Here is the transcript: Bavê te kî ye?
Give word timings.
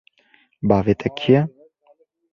Bavê 0.69 0.93
te 0.99 1.09
kî 1.17 1.31
ye? 1.35 1.41